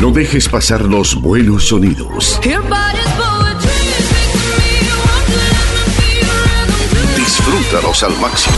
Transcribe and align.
No 0.00 0.10
dejes 0.10 0.48
pasar 0.48 0.82
los 0.82 1.20
buenos 1.20 1.68
sonidos. 1.68 2.40
Disfrútalos 7.16 8.02
al 8.02 8.18
máximo. 8.18 8.56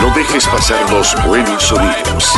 No 0.00 0.14
dejes 0.14 0.46
pasar 0.46 0.90
los 0.90 1.26
buenos 1.26 1.62
sonidos. 1.62 2.32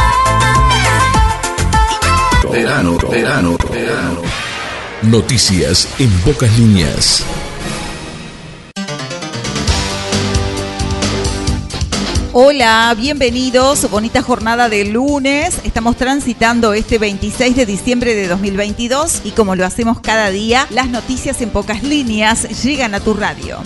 Verano, 2.51 2.99
verano, 3.11 3.57
verano. 3.71 4.21
Noticias 5.03 5.89
en 5.99 6.11
pocas 6.21 6.51
líneas. 6.59 7.25
Hola, 12.35 12.95
bienvenidos. 12.99 13.91
Bonita 13.91 14.23
jornada 14.23 14.71
de 14.71 14.87
lunes. 14.87 15.61
Estamos 15.65 15.97
transitando 15.97 16.73
este 16.73 16.97
26 16.97 17.55
de 17.55 17.67
diciembre 17.67 18.15
de 18.15 18.27
2022 18.27 19.21
y 19.25 19.33
como 19.33 19.55
lo 19.55 19.67
hacemos 19.67 20.01
cada 20.01 20.31
día, 20.31 20.67
las 20.71 20.89
noticias 20.89 21.43
en 21.43 21.51
pocas 21.51 21.83
líneas 21.83 22.65
llegan 22.65 22.95
a 22.95 23.01
tu 23.01 23.13
radio. 23.13 23.59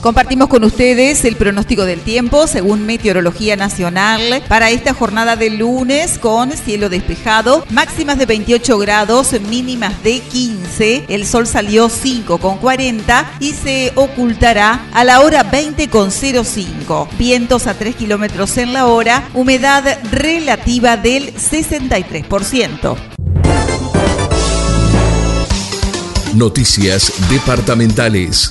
Compartimos 0.00 0.48
con 0.48 0.64
ustedes 0.64 1.26
el 1.26 1.36
pronóstico 1.36 1.84
del 1.84 2.00
tiempo 2.00 2.46
según 2.46 2.86
Meteorología 2.86 3.56
Nacional 3.56 4.42
para 4.48 4.70
esta 4.70 4.94
jornada 4.94 5.36
de 5.36 5.50
lunes 5.50 6.18
con 6.18 6.52
cielo 6.52 6.88
despejado, 6.88 7.66
máximas 7.68 8.16
de 8.16 8.24
28 8.24 8.78
grados, 8.78 9.38
mínimas 9.42 10.02
de 10.02 10.20
15. 10.20 11.04
El 11.08 11.26
sol 11.26 11.46
salió 11.46 11.90
5 11.90 12.38
con 12.38 12.56
40 12.56 13.30
y 13.40 13.52
se 13.52 13.92
ocultará 13.94 14.86
a 14.94 15.04
la 15.04 15.20
hora 15.20 15.42
20 15.42 15.88
con 15.88 16.10
05. 16.10 17.08
Vientos 17.18 17.66
a 17.66 17.74
3 17.74 17.94
kilómetros 17.94 18.56
en 18.56 18.72
la 18.72 18.86
hora, 18.86 19.28
humedad 19.34 19.98
relativa 20.10 20.96
del 20.96 21.34
63%. 21.34 22.96
Noticias 26.34 27.12
departamentales. 27.28 28.50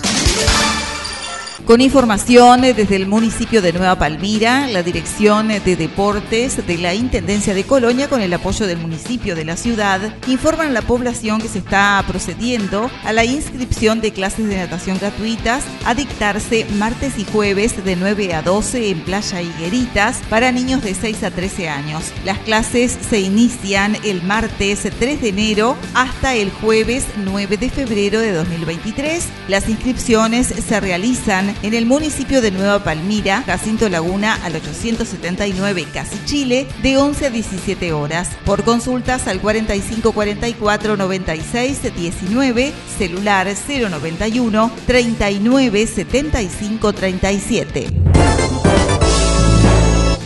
Con 1.70 1.82
información 1.82 2.62
desde 2.62 2.96
el 2.96 3.06
municipio 3.06 3.62
de 3.62 3.74
Nueva 3.74 4.00
Palmira, 4.00 4.68
la 4.70 4.82
Dirección 4.82 5.50
de 5.50 5.76
Deportes 5.76 6.66
de 6.66 6.78
la 6.80 6.96
Intendencia 6.96 7.54
de 7.54 7.64
Colonia, 7.64 8.10
con 8.10 8.22
el 8.22 8.34
apoyo 8.34 8.66
del 8.66 8.80
municipio 8.80 9.36
de 9.36 9.46
la 9.46 9.56
ciudad, 9.56 10.02
informan 10.26 10.70
a 10.70 10.72
la 10.72 10.82
población 10.82 11.40
que 11.40 11.48
se 11.48 11.60
está 11.60 12.04
procediendo 12.08 12.90
a 13.04 13.14
la 13.14 13.24
inscripción 13.24 14.02
de 14.02 14.12
clases 14.12 14.48
de 14.48 14.58
natación 14.58 14.98
gratuitas 14.98 15.64
a 15.86 15.94
dictarse 15.94 16.66
martes 16.80 17.20
y 17.20 17.26
jueves 17.26 17.86
de 17.86 17.96
9 17.96 18.34
a 18.34 18.42
12 18.42 18.90
en 18.90 19.02
Playa 19.02 19.40
Higueritas 19.44 20.22
para 20.28 20.52
niños 20.52 20.82
de 20.82 20.96
6 20.96 21.22
a 21.22 21.30
13 21.30 21.70
años. 21.70 22.04
Las 22.26 22.40
clases 22.40 22.98
se 23.08 23.20
inician 23.20 23.96
el 24.04 24.24
martes 24.24 24.88
3 24.98 25.22
de 25.22 25.30
enero 25.30 25.78
hasta 25.94 26.34
el 26.34 26.50
jueves 26.50 27.06
9 27.18 27.58
de 27.58 27.70
febrero 27.70 28.22
de 28.22 28.32
2023. 28.32 29.24
Las 29.48 29.70
inscripciones 29.70 30.48
se 30.48 30.80
realizan 30.80 31.59
en 31.64 31.74
el 31.74 31.86
municipio 31.86 32.42
de 32.42 32.52
Nueva 32.52 32.84
Palmira, 32.84 33.44
Jacinto 33.46 33.90
Laguna 33.90 34.40
al 34.44 34.56
879 34.56 35.88
Casi 35.94 36.18
Chile, 36.26 36.68
de 36.82 36.98
11 36.98 37.28
a 37.28 37.30
17 37.30 37.94
horas. 37.94 38.30
Por 38.46 38.64
consultas 38.64 39.28
al 39.28 39.42
4544 39.42 40.98
96 40.98 41.80
19, 41.96 42.74
celular 42.98 43.48
091 43.48 44.72
39 44.86 45.88
75 45.88 46.94
37. 46.94 48.09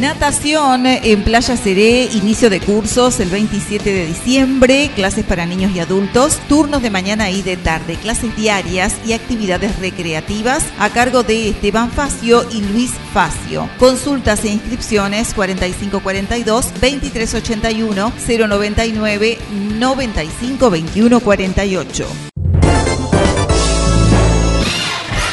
Natación 0.00 0.84
en 0.84 1.24
Playa 1.24 1.56
Seré, 1.56 2.04
inicio 2.12 2.50
de 2.50 2.60
cursos 2.60 3.18
el 3.18 3.30
27 3.30 3.92
de 3.92 4.06
diciembre, 4.06 4.90
clases 4.94 5.24
para 5.24 5.46
niños 5.46 5.72
y 5.74 5.80
adultos, 5.80 6.38
turnos 6.48 6.82
de 6.82 6.90
mañana 6.90 7.30
y 7.30 7.40
de 7.40 7.56
tarde, 7.56 7.96
clases 7.96 8.36
diarias 8.36 8.94
y 9.06 9.14
actividades 9.14 9.78
recreativas 9.78 10.64
a 10.78 10.90
cargo 10.90 11.22
de 11.22 11.48
Esteban 11.48 11.90
Facio 11.90 12.46
y 12.52 12.60
Luis 12.60 12.92
Facio. 13.14 13.70
Consultas 13.78 14.44
e 14.44 14.48
inscripciones 14.48 15.32
4542 15.32 16.72
2381 16.74 18.12
099 18.48 19.38
95 19.78 20.70
21 20.70 21.20
48. 21.20 22.06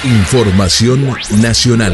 Información 0.05 1.15
nacional. 1.41 1.93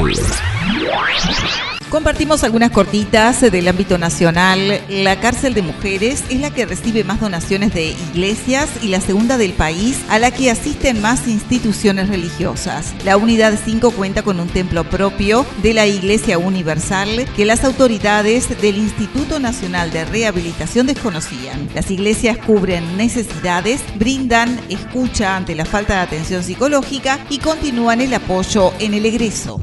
Compartimos 1.90 2.44
algunas 2.44 2.70
cortitas 2.70 3.42
del 3.42 3.68
ámbito 3.68 3.98
nacional. 3.98 4.80
La 4.90 5.20
cárcel 5.20 5.56
de 5.56 5.64
mujeres 5.64 6.24
es 6.30 6.40
la 6.40 6.52
que 6.52 6.68
recibe 6.68 7.04
más 7.04 7.20
donaciones 7.20 7.74
de 7.74 7.96
iglesias 8.12 8.70
y 8.84 8.90
la 8.90 9.02
segunda 9.02 9.40
del 9.40 9.54
país 9.54 10.00
a 10.08 10.20
la 10.20 10.30
que 10.30 10.52
asisten 10.52 11.02
más 11.02 11.28
instituciones 11.28 12.08
religiosas. 12.08 12.94
La 13.04 13.18
unidad 13.18 13.58
5 13.66 13.90
cuenta 13.92 14.22
con 14.22 14.40
un 14.40 14.50
templo 14.50 14.84
propio 14.84 15.48
de 15.64 15.74
la 15.74 15.88
Iglesia 15.88 16.38
Universal 16.38 17.26
que 17.36 17.46
las 17.46 17.64
autoridades 17.64 18.62
del 18.62 18.78
Instituto 18.78 19.40
Nacional 19.40 19.90
de 19.90 20.06
Rehabilitación 20.06 20.86
desconocían. 20.86 21.70
Las 21.74 21.90
iglesias 21.90 22.38
cubren 22.38 22.98
necesidades, 22.98 23.82
brindan 23.96 24.60
escucha 24.70 25.36
ante 25.36 25.56
la 25.56 25.66
falta 25.66 25.96
de 25.96 26.02
atención 26.02 26.44
psicológica 26.44 27.18
y 27.32 27.40
continúan 27.40 28.00
el 28.00 28.14
apoyo 28.14 28.74
en 28.78 28.94
el 28.94 29.08
egreso. 29.08 29.60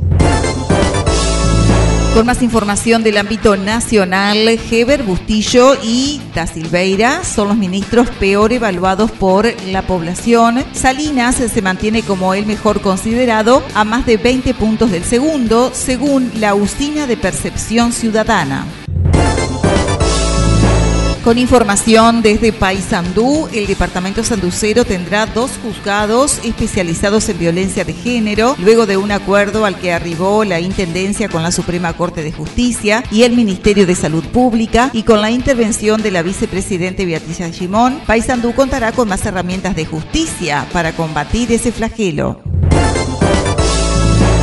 Con 2.16 2.24
más 2.24 2.40
información 2.40 3.02
del 3.02 3.18
ámbito 3.18 3.58
nacional, 3.58 4.48
Heber 4.48 5.02
Bustillo 5.02 5.74
y 5.82 6.22
Da 6.34 6.46
Silveira 6.46 7.22
son 7.22 7.48
los 7.48 7.58
ministros 7.58 8.08
peor 8.08 8.54
evaluados 8.54 9.10
por 9.10 9.46
la 9.66 9.82
población. 9.82 10.64
Salinas 10.72 11.34
se 11.36 11.60
mantiene 11.60 12.02
como 12.02 12.32
el 12.32 12.46
mejor 12.46 12.80
considerado 12.80 13.62
a 13.74 13.84
más 13.84 14.06
de 14.06 14.16
20 14.16 14.54
puntos 14.54 14.90
del 14.90 15.04
segundo, 15.04 15.72
según 15.74 16.32
la 16.40 16.54
usina 16.54 17.06
de 17.06 17.18
percepción 17.18 17.92
ciudadana. 17.92 18.64
Con 21.26 21.38
información 21.38 22.22
desde 22.22 22.52
Paysandú, 22.52 23.48
el 23.52 23.66
departamento 23.66 24.22
sanducero 24.22 24.84
tendrá 24.84 25.26
dos 25.26 25.50
juzgados 25.60 26.38
especializados 26.44 27.28
en 27.28 27.40
violencia 27.40 27.84
de 27.84 27.94
género, 27.94 28.54
luego 28.60 28.86
de 28.86 28.96
un 28.96 29.10
acuerdo 29.10 29.64
al 29.64 29.76
que 29.76 29.92
arribó 29.92 30.44
la 30.44 30.60
Intendencia 30.60 31.28
con 31.28 31.42
la 31.42 31.50
Suprema 31.50 31.94
Corte 31.94 32.22
de 32.22 32.30
Justicia 32.30 33.02
y 33.10 33.24
el 33.24 33.32
Ministerio 33.32 33.88
de 33.88 33.96
Salud 33.96 34.24
Pública 34.26 34.90
y 34.92 35.02
con 35.02 35.20
la 35.20 35.32
intervención 35.32 36.00
de 36.00 36.12
la 36.12 36.22
vicepresidente 36.22 37.04
Beatriz 37.04 37.40
Gimón, 37.58 37.98
Paysandú 38.06 38.54
contará 38.54 38.92
con 38.92 39.08
más 39.08 39.26
herramientas 39.26 39.74
de 39.74 39.84
justicia 39.84 40.64
para 40.72 40.92
combatir 40.92 41.50
ese 41.50 41.72
flagelo. 41.72 42.40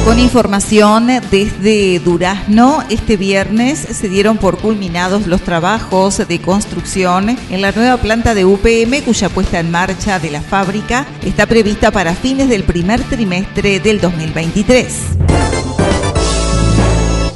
Con 0.03 0.19
información 0.19 1.07
desde 1.31 1.99
Durazno, 1.99 2.83
este 2.89 3.15
viernes 3.15 3.79
se 3.79 4.09
dieron 4.09 4.37
por 4.37 4.57
culminados 4.57 5.27
los 5.27 5.41
trabajos 5.41 6.27
de 6.27 6.41
construcción 6.41 7.37
en 7.49 7.61
la 7.61 7.71
nueva 7.71 7.95
planta 7.97 8.33
de 8.33 8.43
UPM 8.43 9.01
cuya 9.05 9.29
puesta 9.29 9.61
en 9.61 9.71
marcha 9.71 10.19
de 10.19 10.29
la 10.29 10.41
fábrica 10.41 11.07
está 11.23 11.45
prevista 11.45 11.89
para 11.91 12.15
fines 12.15 12.49
del 12.49 12.63
primer 12.63 13.01
trimestre 13.03 13.79
del 13.79 14.01
2023. 14.01 15.42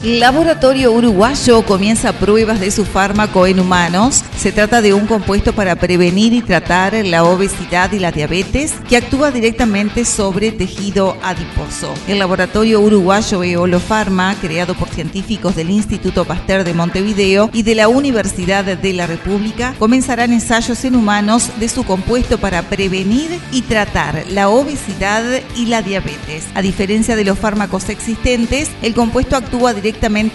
Laboratorio 0.03 0.91
uruguayo 0.91 1.65
comienza 1.65 2.13
pruebas 2.13 2.59
de 2.59 2.69
su 2.69 2.85
fármaco 2.85 3.47
en 3.47 3.59
humanos. 3.59 4.23
Se 4.37 4.51
trata 4.51 4.83
de 4.83 4.93
un 4.93 5.07
compuesto 5.07 5.53
para 5.53 5.75
prevenir 5.75 6.33
y 6.33 6.43
tratar 6.43 6.93
la 7.03 7.23
obesidad 7.23 7.91
y 7.91 7.97
la 7.97 8.11
diabetes 8.11 8.73
que 8.87 8.97
actúa 8.97 9.31
directamente 9.31 10.05
sobre 10.05 10.51
tejido 10.51 11.17
adiposo. 11.23 11.91
El 12.07 12.19
laboratorio 12.19 12.79
uruguayo 12.79 13.43
Eolofarma, 13.43 14.35
creado 14.39 14.75
por 14.75 14.87
científicos 14.89 15.55
del 15.55 15.71
Instituto 15.71 16.25
Pasteur 16.25 16.63
de 16.63 16.75
Montevideo 16.75 17.49
y 17.51 17.63
de 17.63 17.73
la 17.73 17.87
Universidad 17.87 18.65
de 18.65 18.93
la 18.93 19.07
República, 19.07 19.73
comenzarán 19.79 20.31
ensayos 20.31 20.85
en 20.85 20.95
humanos 20.95 21.49
de 21.59 21.69
su 21.69 21.83
compuesto 21.83 22.37
para 22.37 22.61
prevenir 22.61 23.39
y 23.51 23.63
tratar 23.63 24.25
la 24.29 24.49
obesidad 24.49 25.23
y 25.55 25.65
la 25.65 25.81
diabetes. 25.81 26.45
A 26.53 26.61
diferencia 26.61 27.15
de 27.15 27.25
los 27.25 27.39
fármacos 27.39 27.89
existentes, 27.89 28.69
el 28.83 28.93
compuesto 28.93 29.35
actúa 29.35 29.73
directamente 29.73 29.86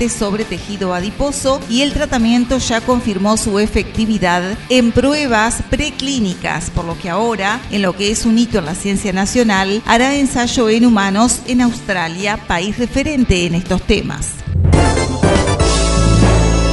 sobre 0.09 0.45
tejido 0.45 0.95
adiposo 0.95 1.61
y 1.69 1.83
el 1.83 1.93
tratamiento 1.93 2.59
ya 2.59 2.81
confirmó 2.81 3.37
su 3.37 3.59
efectividad 3.59 4.59
en 4.69 4.93
pruebas 4.93 5.63
preclínicas, 5.71 6.71
por 6.71 6.85
lo 6.85 6.99
que 6.99 7.11
ahora, 7.11 7.61
en 7.71 7.83
lo 7.83 7.95
que 7.95 8.11
es 8.11 8.25
un 8.27 8.39
hito 8.39 8.59
en 8.59 8.67
la 8.67 8.75
ciencia 8.75 9.13
nacional, 9.13 9.83
hará 9.87 10.15
ensayo 10.17 10.69
en 10.69 10.87
humanos 10.87 11.41
en 11.47 11.61
Australia, 11.61 12.39
país 12.47 12.79
referente 12.79 13.47
en 13.47 13.55
estos 13.55 13.83
temas. 13.83 14.42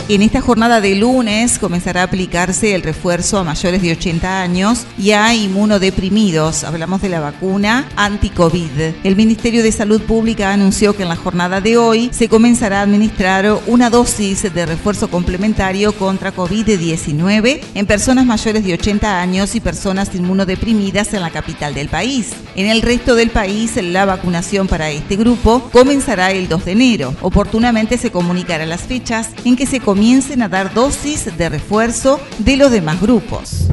En 0.10 0.24
esta 0.24 0.42
jornada 0.42 0.82
de 0.82 0.96
lunes 0.96 1.60
comenzará 1.60 2.02
a 2.02 2.06
aplicarse 2.06 2.74
el 2.74 2.82
refuerzo 2.82 3.38
a 3.38 3.44
mayores 3.44 3.80
de 3.80 3.92
80 3.92 4.42
años 4.42 4.88
y 4.98 5.12
a 5.12 5.36
inmunodeprimidos. 5.36 6.64
Hablamos 6.64 7.04
de 7.04 7.10
la 7.10 7.20
vacuna 7.20 7.88
anti-COVID. 7.96 8.96
El 9.04 9.16
Ministerio 9.16 9.62
de 9.62 9.72
Salud 9.72 10.02
Pública 10.02 10.52
anunció 10.52 10.96
que 10.96 11.04
en 11.04 11.10
la 11.10 11.16
jornada 11.16 11.62
de 11.62 11.78
hoy 11.78 12.10
se 12.12 12.28
comenzará 12.28 12.80
a 12.80 12.82
administrar 12.82 13.60
una 13.68 13.92
dosis 13.92 14.52
de 14.52 14.66
refuerzo 14.66 15.12
complementario 15.12 15.94
contra 15.94 16.34
COVID-19 16.34 17.60
en 17.76 17.86
personas 17.86 18.26
mayores 18.26 18.64
de 18.64 18.74
80 18.74 19.22
años 19.22 19.54
y 19.54 19.60
personas 19.60 20.16
inmunodeprimidas 20.16 21.14
en 21.14 21.22
la 21.22 21.30
capital 21.30 21.76
del 21.76 21.88
país. 21.88 22.32
En 22.56 22.66
el 22.66 22.82
resto 22.82 23.14
del 23.14 23.30
país, 23.30 23.76
la 23.76 24.06
vacunación 24.06 24.68
para 24.68 24.90
este 24.90 25.18
grupo 25.18 25.70
comenzará 25.72 26.32
el 26.32 26.50
2 26.50 26.66
de 26.66 26.72
enero. 26.72 27.14
Oportunamente 27.22 28.00
se 28.00 28.10
comunicará 28.10 28.66
las 28.66 28.82
fechas 28.82 29.30
en 29.46 29.56
que 29.56 29.68
se 29.68 29.80
comiencen 30.00 30.42
a 30.42 30.48
dar 30.48 30.74
dosis 30.74 31.25
de 31.38 31.50
refuerzo 31.50 32.22
de 32.38 32.56
los 32.56 32.72
demás 32.72 33.01
grupos. 33.01 33.68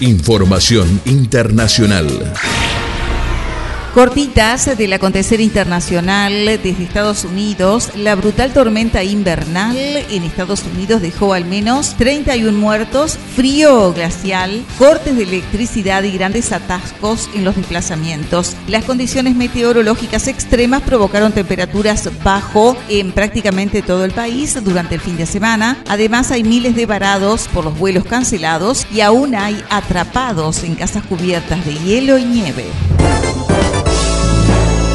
Información 0.00 0.98
internacional. 1.04 2.08
Cortitas 3.94 4.78
del 4.78 4.92
acontecer 4.92 5.40
internacional 5.40 6.32
desde 6.46 6.84
Estados 6.84 7.24
Unidos, 7.24 7.90
la 7.96 8.14
brutal 8.14 8.52
tormenta 8.52 9.02
invernal 9.02 9.76
en 9.76 10.22
Estados 10.22 10.62
Unidos 10.62 11.02
dejó 11.02 11.34
al 11.34 11.44
menos 11.44 11.96
31 11.96 12.56
muertos, 12.56 13.18
frío 13.34 13.92
glacial, 13.92 14.62
cortes 14.78 15.16
de 15.16 15.24
electricidad 15.24 16.04
y 16.04 16.12
grandes 16.12 16.52
atascos 16.52 17.28
en 17.34 17.44
los 17.44 17.56
desplazamientos. 17.56 18.54
Las 18.68 18.84
condiciones 18.84 19.34
meteorológicas 19.34 20.28
extremas 20.28 20.82
provocaron 20.82 21.32
temperaturas 21.32 22.08
bajo 22.22 22.76
en 22.88 23.10
prácticamente 23.10 23.82
todo 23.82 24.04
el 24.04 24.12
país 24.12 24.56
durante 24.62 24.94
el 24.94 25.00
fin 25.00 25.16
de 25.16 25.26
semana. 25.26 25.82
Además 25.88 26.30
hay 26.30 26.44
miles 26.44 26.76
de 26.76 26.86
varados 26.86 27.48
por 27.48 27.64
los 27.64 27.76
vuelos 27.76 28.04
cancelados 28.04 28.86
y 28.92 29.00
aún 29.00 29.34
hay 29.34 29.64
atrapados 29.68 30.62
en 30.62 30.76
casas 30.76 31.02
cubiertas 31.02 31.66
de 31.66 31.74
hielo 31.74 32.18
y 32.18 32.24
nieve. 32.24 32.66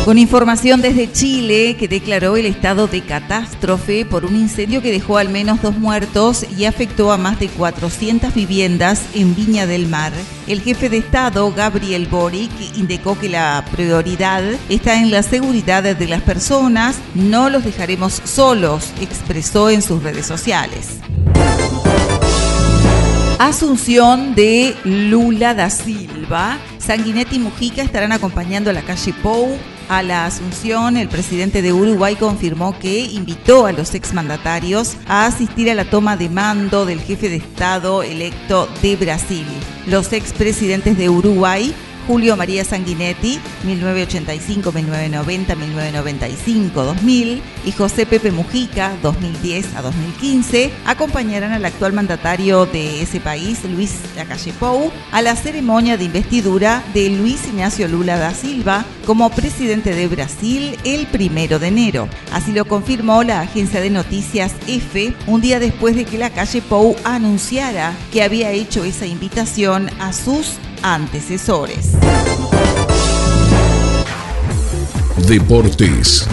Con 0.06 0.20
información 0.20 0.82
desde 0.82 1.12
Chile, 1.12 1.78
que 1.80 1.88
declaró 1.88 2.38
el 2.38 2.46
estado 2.46 2.86
de 2.86 3.02
catástrofe 3.02 4.06
por 4.06 4.24
un 4.24 4.36
incendio 4.36 4.84
que 4.84 4.92
dejó 4.92 5.18
al 5.18 5.30
menos 5.30 5.64
dos 5.64 5.80
muertos 5.80 6.46
y 6.56 6.66
afectó 6.66 7.12
a 7.12 7.18
más 7.18 7.40
de 7.40 7.48
400 7.48 8.32
viviendas 8.32 9.02
en 9.16 9.36
Viña 9.36 9.66
del 9.66 9.88
Mar. 9.88 10.14
El 10.46 10.62
jefe 10.62 10.90
de 10.90 10.98
Estado, 10.98 11.52
Gabriel 11.52 12.06
Boric, 12.06 12.52
indicó 12.76 13.18
que 13.18 13.30
la 13.30 13.66
prioridad 13.72 14.44
está 14.70 15.02
en 15.02 15.10
la 15.10 15.24
seguridad 15.24 15.82
de 15.82 16.08
las 16.08 16.22
personas, 16.22 16.98
no 17.16 17.50
los 17.50 17.64
dejaremos 17.64 18.22
solos, 18.26 18.92
expresó 19.02 19.72
en 19.72 19.82
sus 19.82 20.04
redes 20.04 20.28
sociales. 20.28 21.00
Asunción 23.40 24.36
de 24.36 24.76
Lula 24.84 25.56
da 25.56 25.72
Silva. 25.72 26.60
Sanguinetti 26.78 27.38
y 27.38 27.40
Mujica 27.40 27.82
estarán 27.82 28.12
acompañando 28.12 28.70
a 28.70 28.74
la 28.74 28.84
calle 28.84 29.12
Pou 29.24 29.58
a 29.90 30.04
la 30.04 30.26
Asunción, 30.26 30.98
el 30.98 31.08
presidente 31.08 31.62
de 31.62 31.74
Uruguay 31.74 32.16
confirmó 32.16 32.78
que 32.78 33.00
invitó 33.00 33.66
a 33.66 33.72
los 33.72 33.94
exmandatarios 33.94 34.98
a 35.08 35.26
asistir 35.26 35.70
a 35.70 35.76
la 35.76 35.90
toma 35.90 36.18
de 36.18 36.30
mando 36.30 36.86
del 36.86 37.02
jefe 37.02 37.30
de 37.30 37.38
Estado 37.38 38.04
electo 38.04 38.68
de 38.82 38.96
Brasil. 38.96 39.46
Los 39.88 40.14
expresidentes 40.14 40.98
de 40.98 41.10
Uruguay 41.10 41.74
Julio 42.08 42.38
María 42.38 42.64
Sanguinetti, 42.64 43.40
1985, 43.64 44.72
1990, 44.72 45.56
1995, 45.56 46.74
2000, 46.74 47.42
y 47.66 47.72
José 47.72 48.06
Pepe 48.06 48.32
Mujica, 48.32 48.94
2010 49.02 49.76
a 49.76 49.82
2015, 49.82 50.72
acompañarán 50.86 51.52
al 51.54 51.66
actual 51.66 51.94
mandatario 51.94 52.66
de 52.66 53.02
ese 53.02 53.20
país, 53.20 53.64
Luis 53.66 53.96
Lacalle 54.16 54.54
Pou, 54.54 54.92
a 55.12 55.22
la 55.22 55.36
ceremonia 55.36 55.98
de 55.98 56.06
investidura 56.06 56.84
de 56.94 57.10
Luis 57.10 57.48
Ignacio 57.48 57.88
Lula 57.88 58.18
da 58.18 58.34
Silva 58.34 58.86
como 59.06 59.30
presidente 59.30 59.94
de 59.94 60.08
Brasil 60.08 60.78
el 60.84 61.08
primero 61.08 61.60
de 61.60 61.68
enero. 61.68 62.08
Así 62.32 62.52
lo 62.52 62.66
confirmó 62.66 63.24
la 63.24 63.42
agencia 63.42 63.82
de 63.82 63.90
noticias 63.90 64.54
EFE 64.68 65.14
un 65.28 65.42
día 65.42 65.60
después 65.60 65.96
de 65.96 66.06
que 66.06 66.18
la 66.18 66.30
calle 66.30 66.62
Pou 66.62 66.96
anunciara 67.04 67.94
que 68.12 68.24
había 68.24 68.52
hecho 68.52 68.84
esa 68.84 69.06
invitación 69.06 69.90
a 70.00 70.14
sus 70.14 70.58
antecesores. 70.86 71.94
Deportes. 75.28 76.28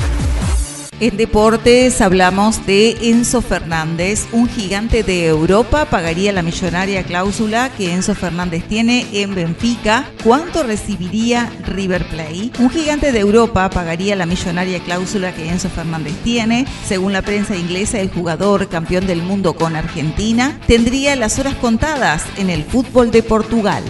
En 1.00 1.16
deportes 1.16 2.02
hablamos 2.02 2.64
de 2.66 2.90
Enzo 3.00 3.40
Fernández, 3.40 4.26
un 4.30 4.48
gigante 4.48 5.02
de 5.02 5.26
Europa, 5.26 5.86
pagaría 5.86 6.32
la 6.32 6.42
millonaria 6.42 7.02
cláusula 7.02 7.70
que 7.76 7.94
Enzo 7.94 8.14
Fernández 8.14 8.62
tiene 8.68 9.06
en 9.12 9.34
Benfica. 9.34 10.10
¿Cuánto 10.22 10.62
recibiría 10.62 11.50
River 11.66 12.06
Plate? 12.08 12.52
Un 12.58 12.68
gigante 12.68 13.10
de 13.10 13.20
Europa 13.20 13.70
pagaría 13.70 14.14
la 14.16 14.26
millonaria 14.26 14.80
cláusula 14.80 15.34
que 15.34 15.48
Enzo 15.48 15.70
Fernández 15.70 16.14
tiene. 16.22 16.66
Según 16.86 17.14
la 17.14 17.22
prensa 17.22 17.56
inglesa, 17.56 18.00
el 18.00 18.10
jugador 18.10 18.68
campeón 18.68 19.06
del 19.06 19.22
mundo 19.22 19.54
con 19.54 19.76
Argentina 19.76 20.60
tendría 20.66 21.16
las 21.16 21.38
horas 21.38 21.54
contadas 21.54 22.22
en 22.36 22.50
el 22.50 22.62
fútbol 22.64 23.10
de 23.10 23.22
Portugal. 23.22 23.82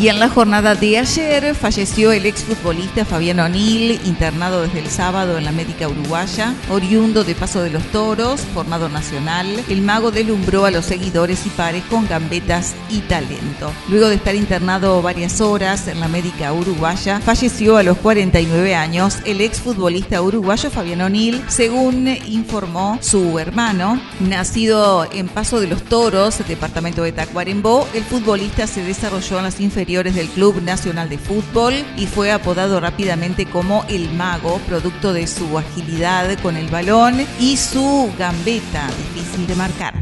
Y 0.00 0.08
en 0.08 0.18
la 0.18 0.30
jornada 0.30 0.74
de 0.74 0.96
ayer 0.96 1.54
falleció 1.54 2.10
el 2.10 2.24
exfutbolista 2.24 3.04
Fabián 3.04 3.38
O'Neill, 3.38 4.00
internado 4.06 4.62
desde 4.62 4.78
el 4.78 4.86
sábado 4.86 5.36
en 5.36 5.44
la 5.44 5.52
médica 5.52 5.88
uruguaya, 5.88 6.54
oriundo 6.70 7.22
de 7.22 7.34
Paso 7.34 7.60
de 7.60 7.68
los 7.68 7.82
Toros, 7.92 8.40
formado 8.54 8.88
nacional. 8.88 9.46
El 9.68 9.82
mago 9.82 10.10
delumbró 10.10 10.64
a 10.64 10.70
los 10.70 10.86
seguidores 10.86 11.44
y 11.44 11.50
pares 11.50 11.84
con 11.90 12.08
gambetas 12.08 12.74
y 12.88 13.00
talento. 13.00 13.74
Luego 13.90 14.08
de 14.08 14.14
estar 14.14 14.34
internado 14.34 15.02
varias 15.02 15.42
horas 15.42 15.86
en 15.86 16.00
la 16.00 16.08
médica 16.08 16.50
uruguaya, 16.54 17.20
falleció 17.20 17.76
a 17.76 17.82
los 17.82 17.98
49 17.98 18.74
años 18.74 19.18
el 19.26 19.42
exfutbolista 19.42 20.22
uruguayo 20.22 20.70
Fabián 20.70 21.02
O'Neill, 21.02 21.44
según 21.48 22.08
informó 22.26 22.98
su 23.02 23.38
hermano. 23.38 24.00
Nacido 24.18 25.06
en 25.12 25.28
Paso 25.28 25.60
de 25.60 25.66
los 25.66 25.82
Toros, 25.82 26.38
departamento 26.48 27.02
de 27.02 27.12
Tacuarembó, 27.12 27.86
el 27.92 28.02
futbolista 28.02 28.66
se 28.66 28.82
desarrolló 28.82 29.36
en 29.36 29.44
las 29.44 29.60
inferiores 29.60 29.89
inferiores 29.90 30.14
del 30.14 30.28
Club 30.28 30.62
Nacional 30.62 31.08
de 31.08 31.18
Fútbol 31.18 31.74
y 31.96 32.06
fue 32.06 32.30
apodado 32.30 32.78
rápidamente 32.78 33.46
como 33.46 33.84
el 33.88 34.08
mago, 34.12 34.60
producto 34.68 35.12
de 35.12 35.26
su 35.26 35.58
agilidad 35.58 36.38
con 36.42 36.56
el 36.56 36.68
balón 36.68 37.26
y 37.40 37.56
su 37.56 38.08
gambeta 38.16 38.88
difícil 39.14 39.48
de 39.48 39.54
marcar. 39.56 39.94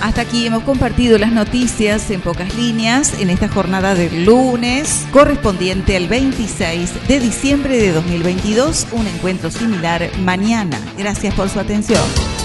Hasta 0.00 0.20
aquí 0.20 0.46
hemos 0.46 0.62
compartido 0.62 1.18
las 1.18 1.32
noticias 1.32 2.08
en 2.12 2.20
pocas 2.20 2.54
líneas 2.54 3.18
en 3.18 3.30
esta 3.30 3.48
jornada 3.48 3.96
del 3.96 4.24
lunes 4.24 5.04
correspondiente 5.10 5.96
al 5.96 6.06
26 6.06 7.08
de 7.08 7.18
diciembre 7.18 7.78
de 7.78 7.90
2022. 7.90 8.86
Un 8.92 9.08
encuentro 9.08 9.50
similar 9.50 10.08
mañana. 10.20 10.78
Gracias 10.96 11.34
por 11.34 11.48
su 11.48 11.58
atención. 11.58 12.35